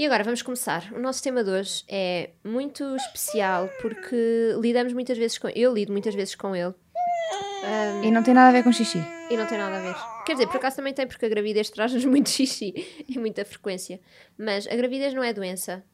[0.00, 0.90] E agora vamos começar.
[0.94, 5.46] O nosso tema de hoje é muito especial porque lidamos muitas vezes com.
[5.50, 6.72] Eu lido muitas vezes com ele.
[6.72, 8.96] Um, e não tem nada a ver com xixi.
[9.30, 9.94] E não tem nada a ver.
[10.24, 12.72] Quer dizer, por acaso também tem, porque a gravidez traz-nos muito xixi
[13.06, 14.00] e muita frequência.
[14.38, 15.84] Mas a gravidez não é doença.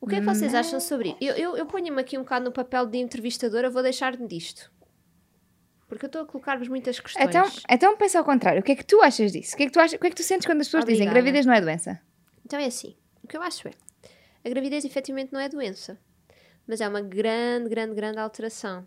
[0.00, 1.18] O que é que vocês acham sobre isso?
[1.20, 4.70] Eu, eu, eu ponho-me aqui um bocado no papel de entrevistadora, vou deixar-me disto.
[5.88, 7.28] Porque eu estou a colocar-vos muitas questões.
[7.28, 8.60] Então, então pensa ao contrário.
[8.60, 9.54] O que é que tu achas disso?
[9.54, 10.84] O que é que tu, achas, o que é que tu sentes quando as pessoas
[10.84, 11.10] Obrigada.
[11.10, 12.00] dizem gravidez não é doença?
[12.44, 12.96] Então é assim,
[13.30, 13.72] que eu acho é,
[14.44, 15.96] a gravidez efetivamente não é doença,
[16.66, 18.84] mas é uma grande, grande, grande alteração.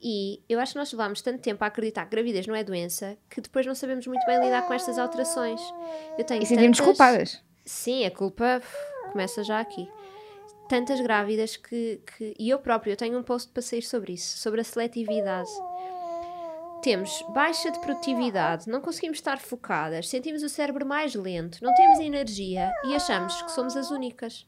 [0.00, 3.16] E eu acho que nós levámos tanto tempo a acreditar que gravidez não é doença
[3.30, 5.60] que depois não sabemos muito bem lidar com estas alterações.
[6.18, 6.96] Eu tenho e sentimos tantas...
[6.96, 7.42] culpadas.
[7.64, 8.60] Sim, a culpa
[9.12, 9.88] começa já aqui.
[10.68, 12.34] Tantas grávidas que, que.
[12.38, 15.50] E eu próprio, eu tenho um post para sair sobre isso, sobre a seletividade
[16.84, 21.98] temos baixa de produtividade, não conseguimos estar focadas, sentimos o cérebro mais lento, não temos
[21.98, 24.46] energia e achamos que somos as únicas.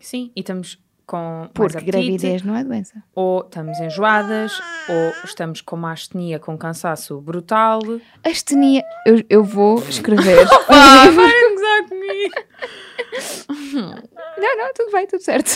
[0.00, 3.00] Sim, e estamos com Porque apetite, gravidez não é doença.
[3.14, 7.78] Ou estamos enjoadas, ou estamos com uma astenia com cansaço brutal.
[8.24, 10.44] Astenia, eu, eu vou escrever.
[10.68, 12.34] ah, vai gozar comigo.
[14.36, 15.50] não, não, tudo bem, tudo certo.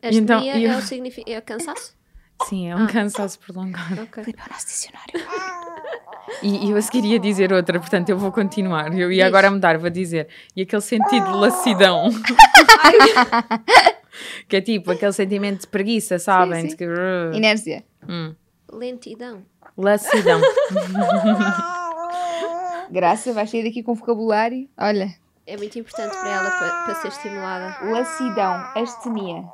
[0.00, 0.70] Astenia então, eu...
[0.70, 1.30] é o.
[1.30, 1.94] É cansaço?
[2.48, 2.86] Sim, é um ah.
[2.86, 4.02] cansaço prolongado.
[4.02, 4.24] Okay.
[4.24, 5.12] Filipe, é o nosso dicionário.
[6.42, 8.96] E, e eu queria dizer outra, portanto eu vou continuar.
[8.96, 10.28] Eu ia agora mudar, vou dizer.
[10.56, 12.08] E aquele sentido de lassidão.
[14.48, 16.62] que é tipo aquele sentimento de preguiça, sabem?
[16.62, 16.76] Sim, sim.
[16.76, 16.86] Que...
[17.34, 17.84] Inércia.
[18.08, 18.34] Hum.
[18.72, 19.42] Lentidão.
[19.76, 20.40] Lassidão.
[22.90, 24.68] Graça, vais sair daqui com vocabulário.
[24.76, 25.14] Olha.
[25.46, 27.78] É muito importante para ela para, para ser estimulada.
[27.90, 29.44] Lassidão, astenia.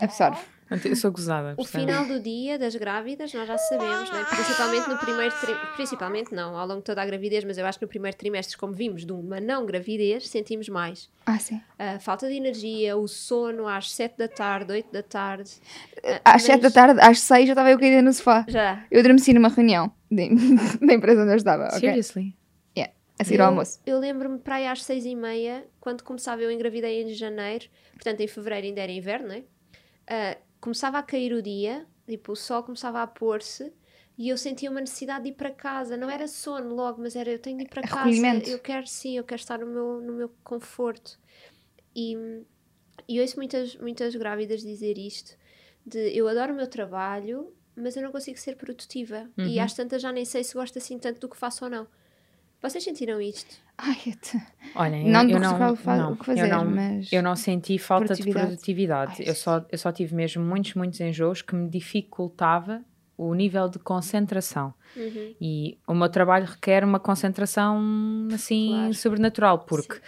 [0.00, 0.40] Absorve.
[0.70, 1.54] Eu sou gozada.
[1.56, 4.24] O final do dia das grávidas, nós já sabemos, né?
[4.28, 7.78] principalmente no primeiro trimestre, principalmente não, ao longo de toda a gravidez, mas eu acho
[7.78, 11.08] que no primeiro trimestre, como vimos de uma não gravidez, sentimos mais.
[11.24, 11.60] Ah, sim.
[11.78, 15.52] A falta de energia, o sono às 7 da tarde, 8 da tarde.
[15.98, 16.42] Uh, às mas...
[16.42, 18.44] 7 da tarde, às 6 já estava eu caída no sofá.
[18.46, 18.84] Já.
[18.90, 21.68] Eu adormeci numa reunião da empresa onde eu estava.
[21.68, 21.80] Okay?
[21.80, 22.36] Seriously?
[22.76, 23.80] Yeah, a seguir ao almoço.
[23.86, 28.20] Eu lembro-me para aí às 6 e meia, quando começava eu engravidei em janeiro, portanto
[28.20, 29.42] em fevereiro ainda era inverno, não é?
[30.08, 33.72] Uh, começava a cair o dia, tipo, o sol começava a pôr-se
[34.16, 35.96] e eu sentia uma necessidade de ir para casa.
[35.96, 38.08] Não era sono logo, mas era eu tenho de ir para casa.
[38.50, 41.18] Eu quero sim, eu quero estar no meu, no meu conforto.
[41.94, 42.16] E,
[43.08, 45.36] e ouço muitas, muitas grávidas dizer isto:
[45.86, 49.30] de eu adoro o meu trabalho, mas eu não consigo ser produtiva.
[49.38, 49.46] Uhum.
[49.46, 51.86] E às tantas já nem sei se gosto assim tanto do que faço ou não.
[52.60, 53.56] Vocês sentiram isto?
[53.76, 54.40] Ai, te...
[54.74, 57.12] Olhem, não eu, não, não, o que fazer, eu não, mas...
[57.12, 59.16] eu não senti falta de produtividade.
[59.20, 62.82] Ai, eu, só, eu só tive mesmo muitos, muitos enjoos que me dificultava
[63.16, 64.74] o nível de concentração.
[64.96, 65.34] Uhum.
[65.40, 68.94] E o meu trabalho requer uma concentração assim claro.
[68.94, 70.00] sobrenatural, porque Sim.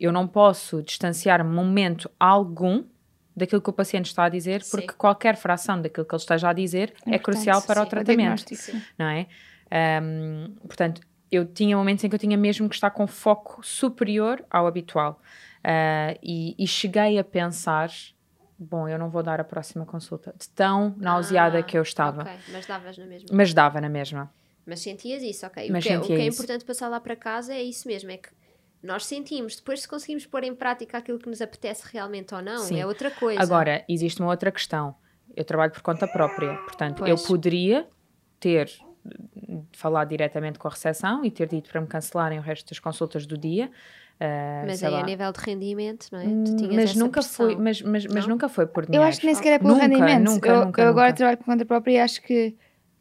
[0.00, 2.84] eu não posso distanciar momento algum
[3.36, 4.96] daquilo que o paciente está a dizer, porque Sim.
[4.98, 8.42] qualquer fração daquilo que ele esteja a dizer é, é crucial para Sim, o tratamento,
[8.52, 9.26] o não é?
[10.02, 14.44] Um, portanto, eu tinha momentos em que eu tinha mesmo que estar com foco superior
[14.50, 15.20] ao habitual.
[15.58, 17.90] Uh, e, e, cheguei a pensar:
[18.58, 22.22] bom, eu não vou dar a próxima consulta, de tão nauseada ah, que eu estava.
[22.22, 22.36] Okay.
[22.52, 23.28] Mas davas na mesma.
[23.32, 24.30] Mas dava na mesma.
[24.66, 25.70] Mas sentias isso, ok.
[25.70, 28.10] Mas o que, é, o que é importante passar lá para casa é isso mesmo:
[28.10, 28.28] é que
[28.82, 32.58] nós sentimos, depois se conseguimos pôr em prática aquilo que nos apetece realmente ou não,
[32.58, 32.78] Sim.
[32.78, 33.40] é outra coisa.
[33.40, 34.94] Agora, existe uma outra questão.
[35.34, 37.10] Eu trabalho por conta própria, portanto, pois.
[37.10, 37.88] eu poderia
[38.38, 38.70] ter
[39.72, 43.26] falar diretamente com a recepção e ter dito para me cancelarem o resto das consultas
[43.26, 43.70] do dia.
[44.14, 45.00] Uh, mas aí lá.
[45.00, 46.24] a nível de rendimento, não é?
[46.24, 47.46] Tu mas nunca pressão.
[47.46, 49.04] foi, mas, mas, mas nunca foi por dinheiro.
[49.04, 50.24] Eu acho que nem sequer é pelo nunca, rendimento.
[50.24, 51.16] Nunca, eu, nunca, eu agora nunca.
[51.16, 52.54] trabalho por conta própria e acho que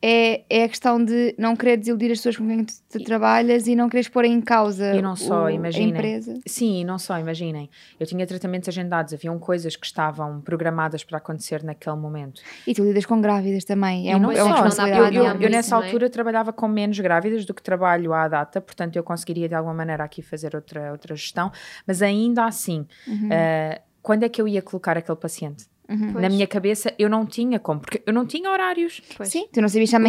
[0.05, 3.67] é, é a questão de não querer desiludir as pessoas com quem tu, tu trabalhas
[3.67, 6.39] e não quereres pôr em causa e não só, o, imaginem, a empresa.
[6.45, 7.69] Sim, e não só, imaginem.
[7.97, 12.41] Eu tinha tratamentos agendados, haviam coisas que estavam programadas para acontecer naquele momento.
[12.67, 15.15] E tu lidas com grávidas também, é, um, é uma responsabilidade.
[15.15, 15.85] Eu, eu, eu nessa também.
[15.85, 19.73] altura trabalhava com menos grávidas do que trabalho à data, portanto eu conseguiria de alguma
[19.73, 21.49] maneira aqui fazer outra, outra gestão,
[21.87, 23.27] mas ainda assim, Uhum.
[23.29, 25.65] uh, quando é que eu ia colocar aquele paciente?
[25.89, 26.13] Uhum.
[26.13, 29.01] Na minha cabeça eu não tinha como, porque eu não tinha horários.
[29.17, 29.29] Pois.
[29.29, 29.99] Sim, tu não sabias estar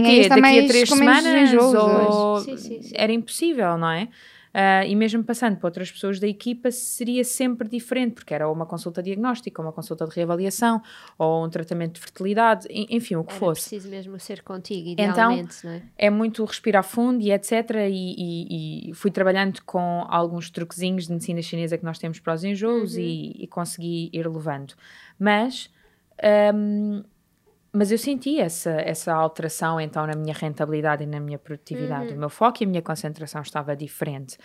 [0.60, 2.40] Daqui a três semanas ou...
[2.40, 2.92] Sim, sim, sim.
[2.94, 4.08] era impossível, não é?
[4.56, 8.54] Ah, e mesmo passando para outras pessoas da equipa seria sempre diferente, porque era ou
[8.54, 10.80] uma consulta diagnóstica, uma consulta de reavaliação,
[11.18, 13.62] ou um tratamento de fertilidade, en- enfim, o que Era fosse.
[13.62, 15.82] preciso mesmo ser contigo, Então, idealmente, não é?
[15.98, 17.52] É muito respirar fundo e etc.
[17.90, 22.34] E, e- e fui trabalhando com alguns truquezinhos de medicina chinesa que nós temos para
[22.34, 24.74] os enjoos e, e consegui ir levando.
[25.18, 25.68] Mas,
[26.54, 27.02] hum,
[27.74, 32.12] mas eu senti essa, essa alteração então na minha rentabilidade e na minha produtividade.
[32.14, 34.38] O meu foco e a minha concentração estava diferente.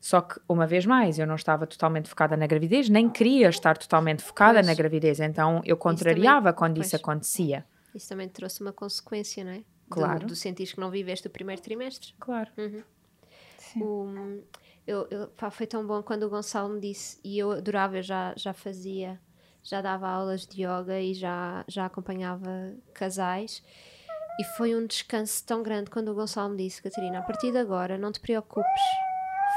[0.00, 3.78] Só que, uma vez mais, eu não estava totalmente focada na gravidez, nem queria estar
[3.78, 4.66] totalmente focada Pois.
[4.66, 5.20] na gravidez.
[5.20, 7.00] Então, eu contrariava quando isso pois.
[7.02, 7.64] acontecia.
[7.94, 9.62] Isso também trouxe uma consequência, não é?
[9.88, 10.20] Claro.
[10.20, 12.14] Do, do sentires que não viveste o primeiro trimestre.
[12.18, 12.50] Claro.
[13.76, 14.40] O-
[14.86, 18.02] eu, eu- pá, foi tão bom quando o Gonçalo me disse, e eu adorava, eu
[18.02, 19.20] já, já fazia,
[19.62, 23.62] já dava aulas de yoga e já, já acompanhava casais.
[24.40, 27.58] E foi um descanso tão grande quando o Gonçalo me disse: Catarina, a partir de
[27.58, 28.82] agora não te preocupes,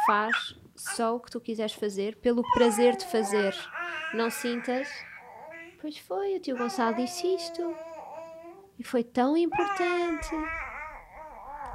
[0.06, 3.56] faz só o que tu quiseres fazer, pelo prazer de fazer.
[4.14, 4.88] Não sintas.
[5.82, 7.76] Pois foi, o tio Gonçalo disse isto.
[8.78, 10.36] E foi tão importante.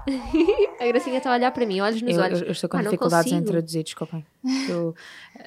[0.80, 2.40] a Gracinha está a olhar para mim, olhos nos Eu, olhos.
[2.40, 4.26] eu- eu estou com não dificuldades em traduzir, desculpem.
[4.68, 4.94] Eu,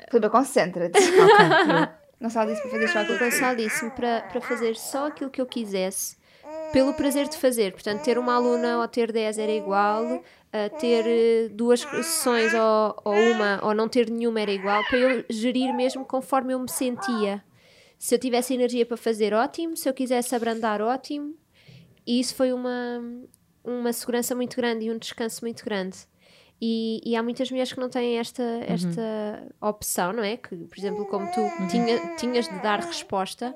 [0.10, 0.98] Filipe, concentra-te.
[0.98, 1.46] ok,
[1.76, 5.46] eu- Só disse para fazer só aquilo que eu para, fazer só aquilo que eu
[5.46, 6.18] quisesse,
[6.72, 7.74] pelo prazer de fazer.
[7.74, 10.24] Portanto, ter uma aluna ou ter 10 era igual,
[10.80, 15.26] ter eh, duas sessões ou, ou uma ou não ter nenhuma era igual, para eu
[15.30, 17.44] gerir mesmo conforme eu me sentia.
[17.98, 19.78] Se eu tivesse energia para fazer, ótimo.
[19.78, 21.36] Se eu quisesse abrandar, ótimo.
[22.06, 23.02] E isso foi uma,
[23.64, 26.00] uma segurança muito grande e um descanso muito grande.
[26.66, 30.38] E, e há muitas mulheres que não têm esta, esta opção, não é?
[30.38, 33.54] Que, por exemplo, como tu tinha, tinhas de dar resposta.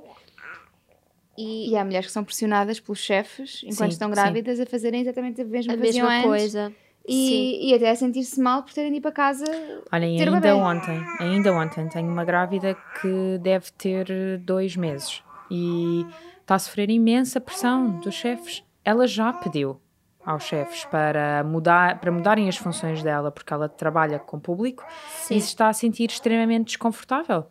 [1.37, 4.13] E, E há mulheres que são pressionadas pelos chefes, enquanto Sim, estão sim.
[4.13, 6.23] grávidas, a fazerem exatamente a mesma, a mesma antes.
[6.25, 6.67] coisa.
[6.67, 6.75] Sim.
[7.07, 9.45] E, e até a sentir-se mal por terem de ir para casa.
[9.89, 10.53] Olhem, ainda bebé.
[10.53, 16.05] ontem, ainda ontem, tenho uma grávida que deve ter dois meses e
[16.41, 18.65] está a sofrer imensa pressão dos chefes.
[18.83, 19.79] Ela já pediu
[20.27, 24.83] aos chefes para, mudar, para mudarem as funções dela, porque ela trabalha com público
[25.31, 27.45] e se está a sentir extremamente desconfortável.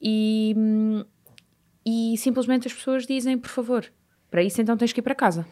[0.00, 0.54] E,
[1.84, 3.84] e simplesmente as pessoas dizem, por favor,
[4.30, 5.44] para isso então tens que ir para casa.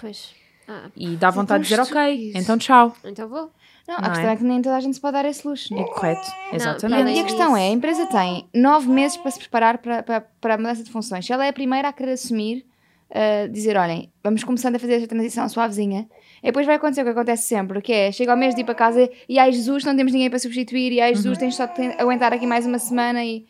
[0.00, 0.34] Pois.
[0.66, 2.38] Ah, E dá vontade de dizer, ok, estúpido.
[2.38, 2.96] então tchau.
[3.04, 3.50] então vou.
[3.86, 4.32] Não, Não a questão é?
[4.32, 4.36] é?
[4.36, 5.74] que nem toda a gente se pode dar esse luxo.
[5.74, 5.84] É Não?
[5.86, 7.08] correto, E exatamente.
[7.08, 10.20] a, e a questão é, a empresa tem nove meses para se preparar para, para,
[10.40, 11.26] para a mudança de funções.
[11.26, 12.64] Se ela é a primeira a querer assumir,
[13.10, 16.08] uh, dizer, olhem, vamos começando a fazer esta transição suavezinha,
[16.42, 18.64] e depois vai acontecer o que acontece sempre, que é, chega ao mês de ir
[18.64, 21.66] para casa e, ai Jesus, não temos ninguém para substituir, e ai Jesus, tens só
[21.66, 23.46] de aguentar aqui mais uma semana e...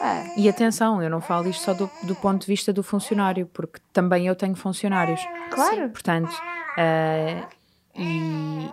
[0.00, 3.46] Ah, E atenção, eu não falo isto só do, do ponto de vista do funcionário,
[3.52, 5.20] porque também eu tenho funcionários.
[5.50, 5.88] claro.
[5.90, 6.30] Portanto,
[6.76, 7.42] eh,
[7.96, 8.68] e,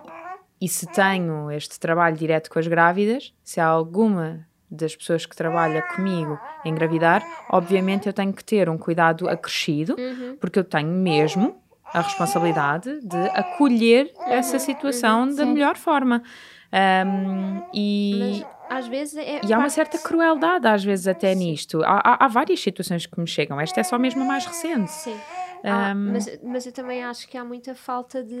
[0.60, 5.34] e se tenho este trabalho direto com as grávidas, se há alguma das pessoas que
[5.34, 9.96] trabalha comigo engravidar, obviamente eu tenho que ter um cuidado acrescido,
[10.40, 11.60] porque eu tenho mesmo
[11.92, 15.52] a responsabilidade de acolher essa situação da Sim.
[15.52, 16.22] melhor forma.
[16.72, 19.40] Ahm, e, Mas às vezes é.
[19.44, 21.82] e há uma certa crueldade, às vezes, até nisto.
[21.84, 23.60] Há, há, há várias situações que me chegam.
[23.60, 24.90] Esta é só mesmo a mais recente.
[24.90, 25.16] Sim.
[25.64, 28.36] Ah, Um, mas, mas eu também acho que há muita falta de,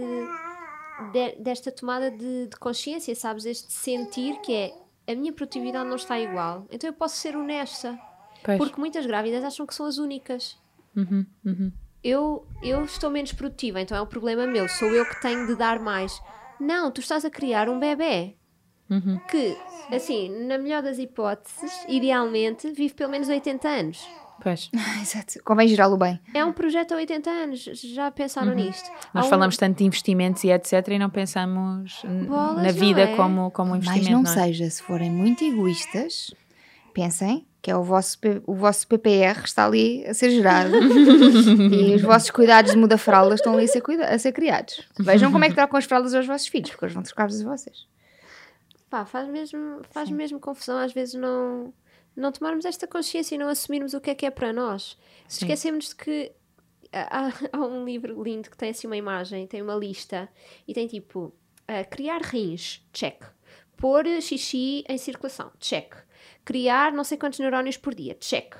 [1.12, 3.44] de- desta tomada de, de consciência, sabes?
[3.46, 4.74] Este sentir que é
[5.12, 7.98] a minha produtividade não está igual, então eu posso ser honesta.
[8.44, 8.58] Pois.
[8.58, 10.58] Porque muitas grávidas acham que são as únicas.
[10.94, 11.72] Uhum, uhum.
[12.06, 15.56] Eu, eu estou menos produtiva, então é um problema meu, sou eu que tenho de
[15.56, 16.22] dar mais.
[16.60, 18.36] Não, tu estás a criar um bebê
[18.88, 19.18] Uhum.
[19.28, 19.56] que,
[19.92, 24.06] assim, na melhor das hipóteses, idealmente, vive pelo menos 80 anos.
[24.40, 24.70] Pois.
[25.02, 25.42] Exato.
[25.44, 26.20] Convém girá-lo bem.
[26.32, 28.88] É um projeto a 80 anos, já pensaram nisto?
[29.12, 30.86] Nós um- falamos tanto de investimentos e etc.
[30.88, 33.16] e não pensamos Bolas, na vida é?
[33.16, 34.12] como, como um Mas investimento.
[34.12, 34.44] não não é?
[34.46, 36.32] seja, se forem muito egoístas,
[36.94, 40.70] pensem que é o vosso, o vosso PPR está ali a ser gerado
[41.74, 44.86] e os vossos cuidados de muda-fraldas estão ali a ser, cuida- a ser criados.
[44.98, 47.56] Vejam como é que trocam as fraldas aos vossos filhos, porque eles vão trocar-vos a
[47.56, 47.86] vocês.
[48.88, 51.72] Pá, faz mesmo, faz mesmo confusão às vezes não,
[52.14, 54.96] não tomarmos esta consciência e não assumirmos o que é que é para nós.
[55.26, 55.46] Sim.
[55.46, 56.32] Esquecemos de que
[56.92, 60.28] há, há um livro lindo que tem assim uma imagem, tem uma lista
[60.68, 61.20] e tem tipo
[61.68, 63.24] uh, criar rins, check.
[63.76, 65.94] Pôr xixi em circulação, check.
[66.46, 68.54] Criar não sei quantos neurónios por dia, check.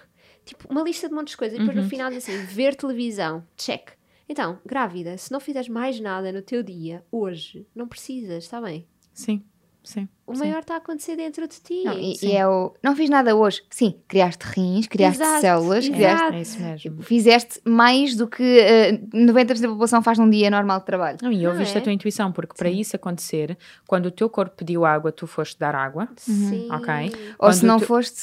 [0.45, 1.57] Tipo, uma lista de montes de coisas.
[1.57, 1.83] E depois Uhum.
[1.85, 3.90] no final diz assim: ver televisão, check.
[4.28, 8.87] Então, grávida, se não fizeres mais nada no teu dia, hoje, não precisas, está bem?
[9.14, 9.43] Sim,
[9.88, 10.09] sim.
[10.26, 10.40] O sim.
[10.40, 11.85] maior está a acontecer dentro de ti.
[11.85, 12.28] Não, e, Sim.
[12.31, 12.75] e é o.
[12.83, 13.62] Não fiz nada hoje.
[13.71, 15.97] Sim, criaste rins, criaste Exato, células, exato.
[15.97, 16.35] criaste.
[16.37, 17.02] É isso mesmo.
[17.05, 21.19] Fizeste mais do que eh, 90% da população faz num dia normal de trabalho.
[21.23, 21.81] Não, e Não ouviste é?
[21.81, 25.57] a tua intuição, porque para isso acontecer, quando o teu corpo pediu água, tu foste
[25.61, 26.69] dar água, Sim.
[26.73, 27.12] ok?
[27.31, 28.21] Ou Quando se não tu- foste.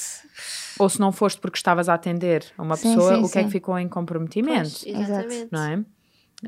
[0.78, 3.38] ou se não foste porque estavas a atender a uma Sim, pessoa, sim, o que
[3.38, 3.46] é sim.
[3.46, 4.70] que ficou em comprometimento?
[4.82, 5.48] Pois, exatamente.
[5.50, 5.82] não é?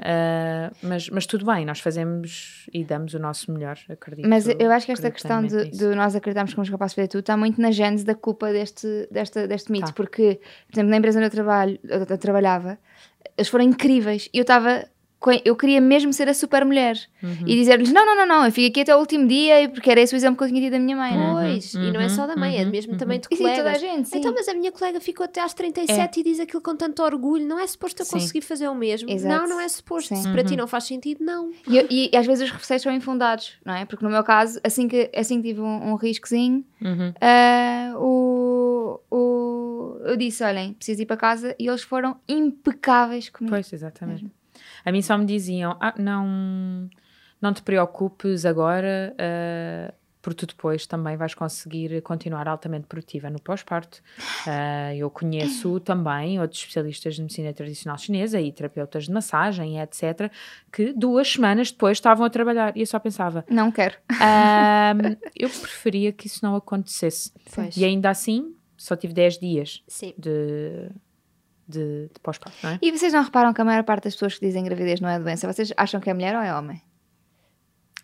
[0.02, 4.28] Ah, mas, mas tudo bem, nós fazemos e damos o nosso melhor, acredito.
[4.28, 7.08] Mas eu acho que esta questão de, de nós acreditarmos que somos capazes de fazer
[7.08, 9.86] tudo está muito na gênese da culpa deste, desta, deste mito.
[9.86, 9.92] Tá.
[9.92, 12.78] Porque, por exemplo, na empresa onde eu, trabalho, eu, eu trabalhava,
[13.36, 14.84] eles foram incríveis e eu estava.
[15.44, 17.38] Eu queria mesmo ser a super mulher Uhum.
[17.46, 19.90] e dizer-lhes: não, não, não, não, eu fico aqui até o último dia e porque
[19.90, 21.16] era esse o exemplo que eu tinha tido da minha mãe.
[21.16, 21.50] não é?
[21.52, 22.98] Pois, e não é só da mãe, é uhum, mesmo uhum.
[22.98, 23.80] também de E sim, toda a colegas.
[23.80, 24.18] gente, sim.
[24.18, 27.44] Então, mas a minha colega ficou até às 37 e diz aquilo com tanto orgulho.
[27.46, 28.12] Não é suposto eu Sim.
[28.12, 29.10] conseguir fazer o mesmo.
[29.10, 29.34] Exato.
[29.34, 30.14] Não, não é suposto.
[30.14, 30.22] Sim.
[30.22, 30.58] Se para ti Uhum.
[30.58, 31.50] não faz sentido, não.
[31.66, 33.84] E, eu- e- e às vezes os receios são infundados, não é?
[33.84, 37.12] Porque no meu caso, assim que, assim que tive um, um riscozinho, Uhum.
[37.20, 43.54] ah, o, o, eu disse: olhem, preciso ir para casa e eles foram impecáveis comigo.
[43.54, 44.26] Pois, exatamente.
[44.86, 46.88] A mim só me diziam: ah, não,
[47.42, 53.40] não te preocupes agora, ah, porque tu depois também vais conseguir continuar altamente produtiva no
[53.40, 54.00] pós-parto.
[54.46, 60.30] Ah, eu conheço também outros especialistas de medicina tradicional chinesa e terapeutas de massagem, etc.,
[60.72, 62.76] que duas semanas depois estavam a trabalhar.
[62.76, 63.96] E eu só pensava: Não quero.
[64.20, 67.32] Ahm, eu preferia que isso não acontecesse.
[67.52, 67.76] Pois.
[67.76, 70.14] E ainda assim, só tive 10 dias Sim.
[70.16, 70.90] de,
[71.68, 72.78] de, de pós-parto, não é?
[72.82, 75.18] E vocês não reparam que a maior parte das pessoas que dizem gravidez não é
[75.18, 75.50] doença?
[75.52, 76.80] Vocês acham que é mulher ou é homem?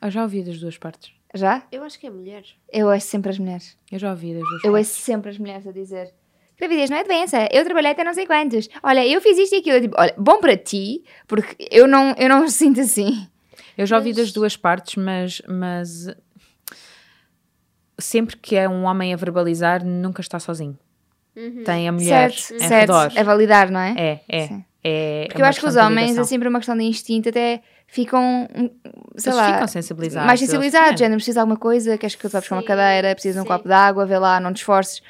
[0.00, 1.12] Eu já ouvi das duas partes.
[1.34, 1.62] Já?
[1.72, 2.44] Eu acho que é mulher.
[2.72, 3.78] Eu ouço sempre as mulheres.
[3.90, 4.88] Eu já ouvi das duas Eu partes.
[4.90, 6.12] ouço sempre as mulheres a dizer
[6.58, 8.68] gravidez não é doença, eu trabalhei até não sei quantos.
[8.84, 9.80] Olha, eu fiz isto e aquilo.
[9.80, 13.26] Tipo, olha, bom para ti, porque eu não, eu não sinto assim.
[13.76, 16.06] Eu já ouvi Mas- das duas partes, mas, mas
[17.98, 20.78] sempre que é um homem a verbalizar, nunca está sozinho.
[21.36, 21.64] Uhum.
[21.64, 22.92] Tem a mulher certo, em certo.
[22.92, 23.12] redor.
[23.16, 23.94] É validar, não é?
[23.96, 24.46] É, é.
[24.48, 24.64] Sim.
[24.84, 27.62] é Porque é eu acho que os homens é sempre uma questão de instinto, até
[27.86, 28.70] ficam, hum,
[29.16, 30.26] sei Eles lá, ficam sensibilizados.
[30.26, 30.92] mais sensibilizados.
[30.92, 30.96] é.
[30.96, 33.46] Género, precisa de alguma coisa, queres que eu te vá buscar uma cadeira, precisa de
[33.46, 35.00] um copo de água, vê lá, não te esforces.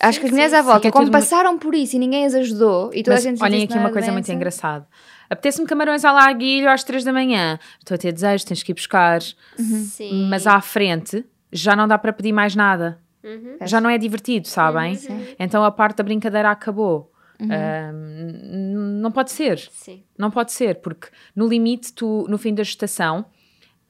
[0.00, 0.88] Acho Sim, que as mulheres sim, à volta, sim.
[0.88, 3.42] É como muito- passaram por isso e ninguém as ajudou, e toda Mas a gente
[3.42, 4.86] olhem disse, aqui "Não uma coisa muito doença", engraçada.
[5.28, 7.58] Apetece-me camarões à laguilho às 3 da manhã.
[7.80, 9.20] Estou a ter desejo, tens que ir buscar.
[9.58, 10.28] Sim.
[10.30, 12.98] Mas à frente já não dá para pedir mais nada.
[13.26, 13.58] Uhum.
[13.66, 14.94] Já não é divertido, sabem?
[14.94, 15.34] Sim.
[15.38, 17.12] Então a parte da brincadeira acabou.
[17.40, 19.00] Uhum.
[19.02, 19.58] Não pode ser.
[19.58, 20.04] Sim.
[20.16, 23.26] Não pode ser, porque no limite, tu, no fim da gestação,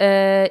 [0.01, 0.51] ah,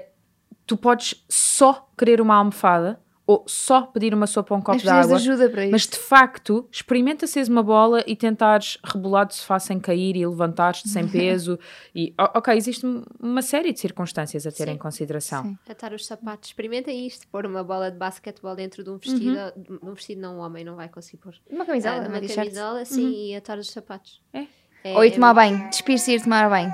[0.65, 4.81] tu podes só querer uma almofada ou só pedir uma sopa ou um copo Mas
[4.83, 5.15] de de água.
[5.15, 5.71] ajuda para isso.
[5.71, 10.25] Mas de facto, experimenta seres uma bola e tentares rebolar do sofá sem cair e
[10.27, 11.57] levantar-te sem peso.
[11.95, 12.85] E, ok, existe
[13.19, 14.71] uma série de circunstâncias a ter Sim.
[14.73, 15.43] em consideração.
[15.43, 15.57] Sim.
[15.67, 16.49] Atar os sapatos.
[16.49, 17.27] Experimentem isto.
[17.29, 19.37] Pôr uma bola de basquetebol dentro de um vestido.
[19.37, 19.79] Uhum.
[19.79, 21.33] De um vestido não, um homem não vai conseguir pôr.
[21.49, 22.37] Uma Ah, camisola, numa uma t-shirt.
[22.37, 24.21] camisola, sim, e atar os sapatos.
[24.33, 24.45] É.
[24.83, 26.71] É- Ou ir é tomar banho, despir-se e ir tomar banho.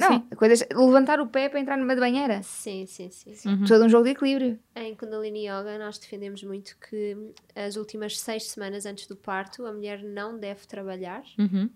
[0.00, 2.42] Não, coisas, levantar o pé para entrar numa de banheira.
[2.42, 3.32] Sim, sim, sim.
[3.48, 3.64] Uhum.
[3.64, 4.58] Todo um jogo de equilíbrio.
[4.74, 9.64] Em Kundalini Yoga, nós defendemos muito que hum, as últimas seis semanas antes do parto,
[9.66, 11.70] a mulher não deve trabalhar, Uhum.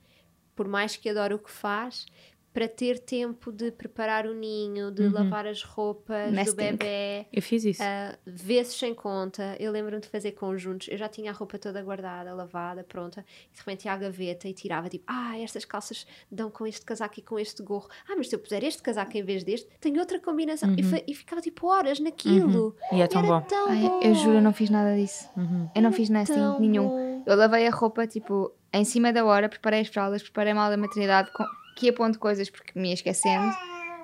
[0.54, 2.04] por mais que adore o que faz,
[2.52, 5.12] para ter tempo de preparar o ninho, de Uhum.
[5.12, 6.56] lavar as roupas do Nesting.
[6.56, 7.80] bebê, Eu fiz isso.
[7.82, 9.56] uh, vezes sem conta.
[9.60, 10.88] Eu lembro-me de fazer conjuntos.
[10.88, 13.24] Eu já tinha a roupa toda guardada, lavada, pronta.
[13.50, 16.84] E de repente ia à gaveta e tirava tipo, ah, estas calças dão com este
[16.84, 17.88] casaco e com este gorro.
[18.08, 20.74] Ah, mas se eu puser este casaco em vez deste, tenho outra combinação.
[20.76, 22.74] E, fa- e ficava tipo horas naquilo.
[22.92, 23.46] E é tão Era bom.
[23.46, 24.00] tão Ai, bom.
[24.02, 25.28] eu juro, eu não fiz nada disso.
[25.36, 25.70] Uhum.
[25.74, 26.88] Eu não fiz nesting nenhum.
[26.88, 27.22] bom.
[27.26, 30.70] Eu lavei a roupa, tipo, em cima da hora, preparei as fraldas, preparei a mala
[30.70, 31.44] da maternidade, com...
[31.80, 33.50] que ia pondo coisas porque me ia esquecendo.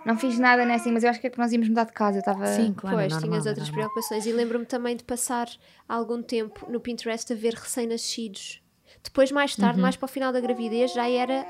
[0.07, 2.17] Não fiz nada nesting, mas eu acho que é que nós íamos mudar de casa.
[2.19, 2.47] Eu estava.
[2.47, 2.97] Sim, claro.
[2.97, 3.91] é Pois, normal, tinhas é outras normal.
[3.91, 4.25] preocupações.
[4.27, 5.49] E lembro-me também de passar
[5.89, 8.63] algum tempo no Pinterest a ver recém-nascidos.
[9.03, 9.61] Depois, mais Uhum.
[9.65, 11.45] tarde, mais para o final da gravidez, já era,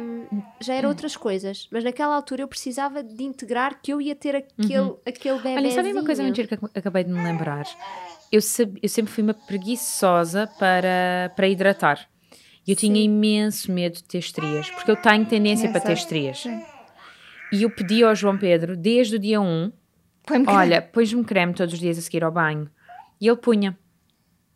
[0.00, 1.68] hum, já era outras coisas.
[1.72, 5.48] Mas naquela altura eu precisava de integrar que eu ia ter aquele, aquele bebê.
[5.50, 5.56] Uhum.
[5.56, 7.64] Olha, sabem uma coisa muito que ac- acabei de me lembrar?
[8.30, 8.40] Eu,
[8.82, 12.08] eu sempre fui uma preguiçosa para, para hidratar.
[12.66, 13.04] E eu tinha Sim.
[13.04, 16.40] imenso medo de ter estrias, porque eu tenho tendência para ter estrias.
[16.40, 16.60] Sim.
[17.52, 19.72] E eu pedi ao João Pedro, desde o dia 1,
[20.24, 20.58] Põe-me creme.
[20.58, 22.68] olha, pões-me creme todos os dias a seguir ao banho.
[23.20, 23.78] E ele punha,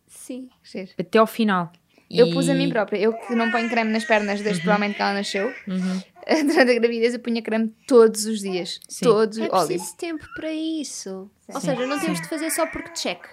[0.08, 0.48] Sim.
[0.62, 0.90] Giro.
[0.98, 1.70] até ao final.
[2.10, 2.98] Eu E- pus a mim própria.
[2.98, 5.46] Eu que não ponho creme nas pernas desde provavelmente que ela nasceu.
[5.68, 6.02] Uhum.
[6.52, 8.80] Durante a gravidez eu punha creme todos os dias.
[8.88, 9.04] Sim.
[9.04, 9.38] Todos.
[9.38, 9.68] É óleo.
[9.68, 11.30] preciso tempo para isso.
[11.48, 11.68] Ou Sim.
[11.68, 12.24] seja, não temos Sim.
[12.24, 13.24] de fazer só porque check.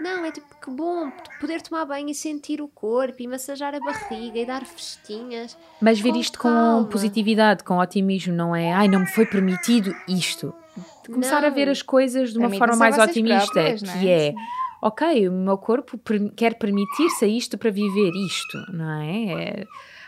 [0.00, 1.10] Não, é tipo que bom
[1.40, 5.56] poder tomar banho e sentir o corpo e massajar a barriga e dar festinhas.
[5.80, 6.86] Mas ver Com isto com calma.
[6.88, 8.72] positividade, com otimismo, não é?
[8.72, 10.54] Ai, não me foi permitido isto.
[11.02, 11.72] De começar a ver Não.
[11.72, 13.98] as coisas de uma forma mais otimista, próprias, não é?
[13.98, 14.36] que é, Sim.
[14.82, 15.98] ok, o meu corpo
[16.36, 19.24] quer permitir-se a isto para viver isto, não é?
[19.60, 19.64] É-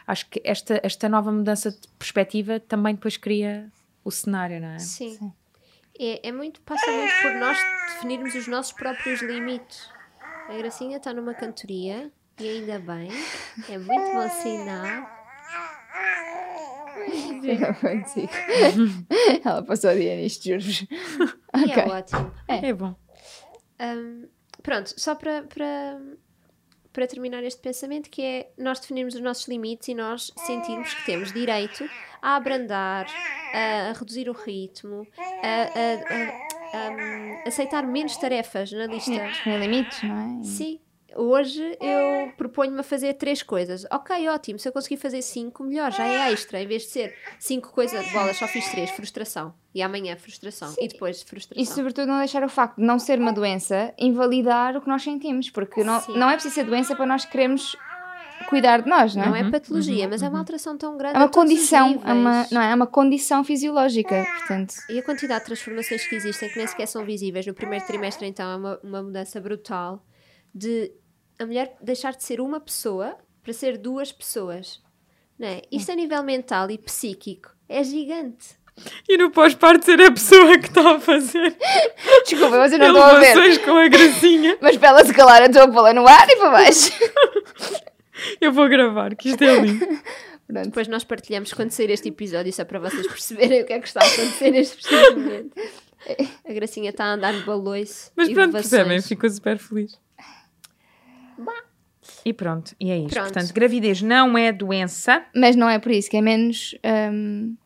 [0.06, 3.70] Acho que esta, esta nova mudança de perspectiva também depois cria
[4.02, 4.78] o cenário, não é?
[4.78, 5.10] Sim.
[5.18, 5.32] Sim.
[5.98, 7.58] É, é muito, passa muito por nós
[7.94, 9.88] definirmos os nossos próprios limites.
[10.48, 13.08] A Gracinha está numa cantoria e ainda bem,
[13.68, 15.18] é muito bom sinal.
[19.44, 20.80] Ela passou o dia nisto, juro-vos.
[20.82, 20.86] E
[21.70, 21.82] Ok.
[21.82, 22.32] é ótimo.
[22.48, 22.94] É bom.
[23.80, 24.28] Hum,
[24.62, 25.44] pronto, só para,
[26.92, 31.06] para, terminar este pensamento, que é nós definirmos os nossos limites e nós sentirmos que
[31.06, 31.88] temos direito
[32.20, 33.06] a abrandar,
[33.54, 36.48] a, reduzir o ritmo, a, a- a-
[37.44, 39.10] a, aceitar menos tarefas na lista.
[39.44, 40.42] Tem limites, não é?
[40.44, 40.80] Sim.
[41.16, 43.84] Hoje eu proponho-me a fazer três coisas.
[43.90, 44.58] Ok, ótimo.
[44.58, 45.90] Se eu conseguir fazer cinco, melhor.
[45.90, 46.60] Já é extra.
[46.62, 48.90] Em vez de ser cinco coisas, bolas, só fiz três.
[48.90, 49.54] Frustração.
[49.78, 50.74] E amanhã, frustração.
[50.76, 51.62] E depois, frustração.
[51.62, 55.04] E sobretudo não deixar o facto de não ser uma doença invalidar o que nós
[55.04, 56.18] sentimos, porque não, Sim.
[56.18, 57.76] não é preciso ser doença para nós queremos
[58.48, 59.26] cuidar de nós, não é?
[59.28, 61.14] Não é patologia, mas é uma alteração tão grande.
[61.14, 62.72] É uma condição, é uma, não é?
[62.72, 64.74] É uma condição fisiológica, portanto.
[64.88, 68.26] E a quantidade de transformações que existem, que nem sequer são visíveis no primeiro trimestre,
[68.26, 70.04] então é uma, uma mudança brutal
[70.52, 70.90] de
[71.38, 74.82] a mulher deixar de ser uma pessoa para ser duas pessoas.
[75.38, 75.62] Não é?
[75.70, 78.58] Isto a nível mental e psíquico é gigante.
[79.08, 81.56] E no pós-parto ser a pessoa que está a fazer
[82.24, 83.64] Desculpa, vocês não estão a ver.
[83.64, 84.58] com a gracinha.
[84.60, 86.92] Mas para ela se calar, eu estou a pô-la no ar e para baixo.
[88.40, 89.86] Eu vou gravar, que isto é lindo.
[90.48, 90.64] Pronto.
[90.64, 93.86] Depois nós partilhamos quando sair este episódio, só para vocês perceberem o que é que
[93.86, 95.60] está a acontecer neste preciso momento.
[96.48, 98.10] A Gracinha está a andar de balões.
[98.16, 99.98] Mas pronto, percebem, fico super feliz.
[102.24, 103.10] E pronto, e é isto.
[103.10, 103.32] Pronto.
[103.32, 105.24] Portanto, gravidez não é doença.
[105.34, 106.74] Mas não é por isso que é menos.
[107.12, 107.56] hum,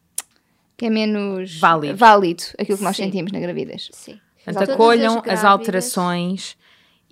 [0.76, 1.96] que é menos Válido.
[1.96, 3.04] válido aquilo que nós Sim.
[3.04, 3.88] sentimos na gravidez.
[3.92, 4.18] Sim.
[4.36, 6.56] Portanto, Todas as acolham as grávidas- alterações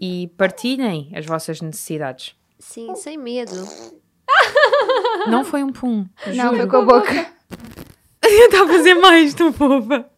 [0.00, 2.34] e partilhem as vossas necessidades.
[2.58, 3.52] Sim, sem medo.
[5.28, 6.06] Não foi um pum.
[6.26, 6.56] Não, juro.
[6.56, 7.32] foi com a boca.
[8.24, 10.08] Está a fazer mais, tão fofa.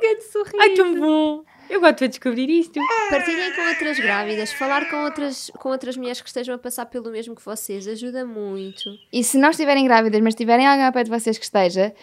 [0.00, 0.56] Grande sorriso.
[0.60, 1.44] Ai, tão bom.
[1.70, 2.80] Eu gosto de descobrir isto.
[3.08, 7.12] Partilhem com outras grávidas, falar com outras, com outras mulheres que estejam a passar pelo
[7.12, 8.90] mesmo que vocês ajuda muito.
[9.12, 11.94] E se não estiverem grávidas, mas tiverem alguém ao pé de vocês que esteja,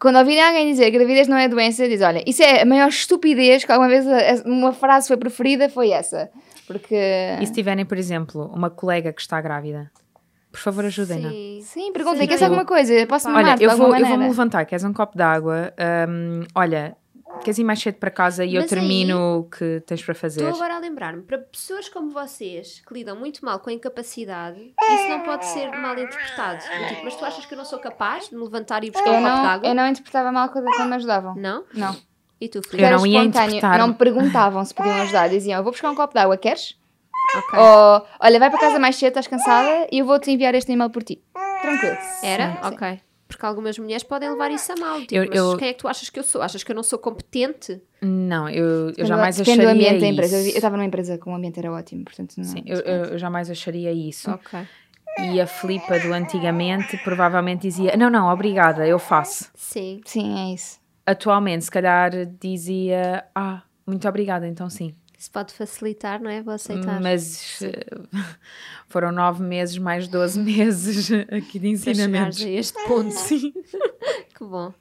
[0.00, 3.64] quando ouvirem alguém dizer gravidez não é doença, diz: olha, isso é a maior estupidez
[3.64, 4.04] que alguma vez
[4.44, 6.28] uma frase foi preferida, foi essa.
[6.66, 6.96] Porque.
[7.40, 9.88] E se tiverem, por exemplo, uma colega que está grávida,
[10.50, 11.30] por favor, ajudem-na.
[11.30, 11.60] Sim.
[11.62, 13.06] Sim, perguntem, queres alguma coisa?
[13.06, 15.72] Posso me Olha, eu vou, eu vou me levantar, queres um copo de água?
[16.08, 16.96] Hum, olha,
[17.42, 20.42] queres ir mais cedo para casa e eu Mas termino o que tens para fazer?
[20.44, 24.60] Estou agora a lembrar-me, para pessoas como vocês que lidam muito mal com a incapacidade,
[24.60, 26.58] isso não pode ser mal interpretado.
[26.64, 29.08] Do tipo, mas tu achas que eu não sou capaz de me levantar e buscar
[29.10, 29.68] Eu um copo de água?
[29.68, 31.34] eu não interpretava mal quando, quando me ajudavam.
[31.36, 31.64] Não?
[31.74, 31.96] Não.
[32.40, 32.82] E tu, Eu Filipe?
[32.84, 33.46] Era não ia espontâneo.
[33.48, 33.78] interpretar.
[33.78, 35.28] Não me perguntavam se podiam ajudar.
[35.28, 36.76] Diziam: eu vou buscar um copo de água, queres?
[37.36, 37.58] Ok.
[37.58, 40.90] Ou olha, vai para casa mais cedo, estás cansada e eu vou-te enviar este e-mail
[40.90, 41.22] por ti.
[41.62, 41.96] Tranquilo.
[42.24, 42.50] Era?
[42.52, 42.58] Sim.
[42.74, 43.00] ok.
[43.32, 45.00] Porque algumas mulheres podem levar isso a mal.
[45.00, 46.42] Tipo, Eu- mas eu- quem é que tu achas que eu sou?
[46.42, 47.80] Achas que eu não sou competente?
[48.00, 50.12] Não, eu, eu jamais Depende do acharia ambiente da isso.
[50.12, 50.36] empresa.
[50.40, 52.44] Eu estava numa empresa que o ambiente era ótimo, portanto não.
[52.44, 54.30] Sim, eu, eu- eu jamais acharia isso.
[54.30, 54.60] Ok.
[55.18, 59.50] E a Filipa do antigamente provavelmente dizia: Não, não, obrigada, eu faço.
[59.54, 60.00] Sim.
[60.04, 60.80] Sim, é isso.
[61.06, 64.94] Atualmente, se calhar dizia: Ah, muito obrigada, então sim.
[65.22, 66.42] Isso pode facilitar, não é?
[66.42, 67.00] Vou aceitar.
[67.00, 67.86] Mas eh,
[68.88, 72.38] foram nove meses mais 12 meses aqui de Para ensinamentos.
[72.38, 73.12] chegares a este ponto.
[73.12, 73.52] Sim.
[74.36, 74.74] que bom.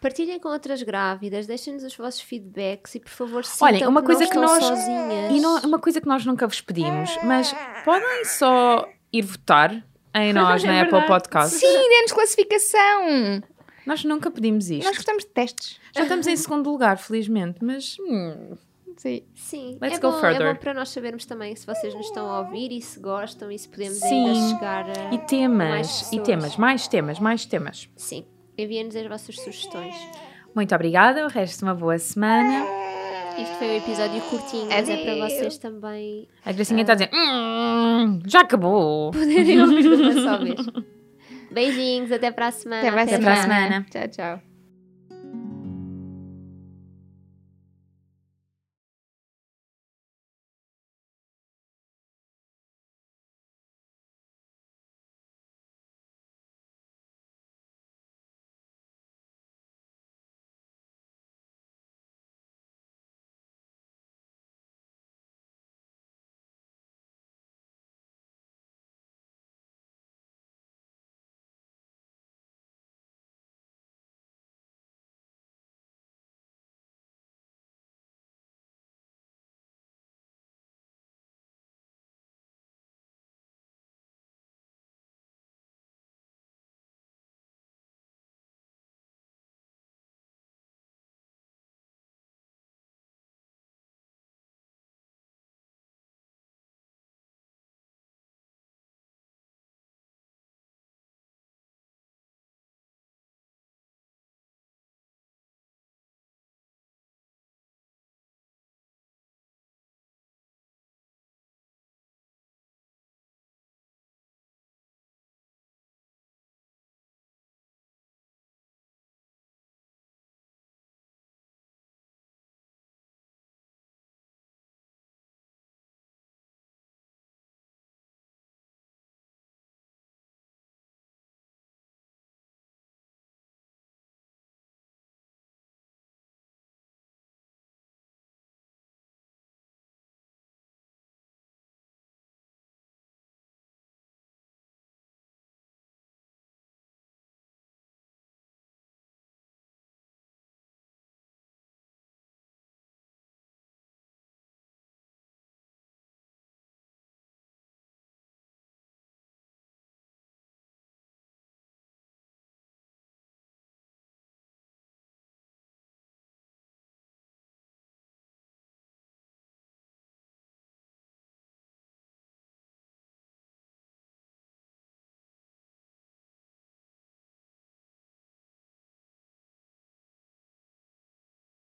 [0.00, 4.06] Partilhem com outras grávidas, deixem-nos os vossos feedbacks e, por favor, sintam Olhem, uma que
[4.06, 5.30] coisa não que estão nós- sozinhas.
[5.32, 10.32] E não, uma coisa que nós nunca vos pedimos, mas podem só ir votar em
[10.32, 11.08] nós na É Apple verdade.
[11.12, 11.58] Podcast.
[11.58, 13.42] Sim, dê-nos classificação!
[13.86, 14.86] Nós nunca pedimos isto.
[14.86, 15.78] Nós gostamos de testes.
[15.94, 18.56] Já estamos em segundo lugar, felizmente, mas hum,
[18.96, 19.22] Sim.
[19.34, 20.54] Sim, Let's é, go bom, é further.
[20.54, 23.58] bom para nós sabermos também se vocês nos estão a ouvir e se gostam e
[23.58, 24.28] se podemos Sim.
[24.28, 25.14] ainda chegar a.
[25.14, 27.88] e temas, Mais e temas, mais temas, mais temas.
[27.96, 28.24] Sim,
[28.56, 29.94] enviem-nos as vossas sugestões.
[30.54, 32.64] Muito obrigada, o resto de uma boa semana.
[33.38, 37.10] Isto foi um episódio curtinho, mas é para vocês também A Gracinha está a dizer:
[37.14, 39.10] "Hum, já acabou.
[39.10, 40.56] poderem ouvir uma só vez.
[41.50, 42.80] Beijinhos, até para a semana.
[42.82, 43.64] Até para a Até para a semana.
[43.64, 43.86] semana.
[43.90, 44.51] Tchau, tchau.